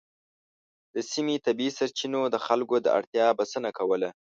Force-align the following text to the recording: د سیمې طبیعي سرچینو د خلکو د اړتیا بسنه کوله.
د 0.93 0.95
سیمې 1.11 1.35
طبیعي 1.45 1.71
سرچینو 1.77 2.21
د 2.33 2.35
خلکو 2.45 2.75
د 2.81 2.87
اړتیا 2.97 3.25
بسنه 3.39 3.69
کوله. 3.77 4.09